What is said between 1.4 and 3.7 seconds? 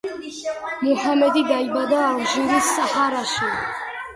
დაიბადა ალჟირის საჰარაში.